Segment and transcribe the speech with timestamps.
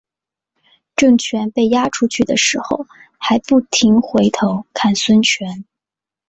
[0.95, 2.87] 郑泉被押出去的时候
[3.19, 5.63] 还不停回头看孙权。